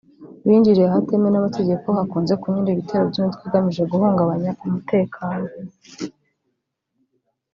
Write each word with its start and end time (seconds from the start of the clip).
binjiriye 0.45 0.87
ahatemewe 0.89 1.31
n’amategeko 1.31 1.85
hakunze 1.97 2.33
kunyura 2.41 2.69
ibitero 2.73 3.03
by’imitwe 3.11 3.43
igamije 3.47 3.83
guhungabanya 3.91 4.51
umutekano 4.65 5.45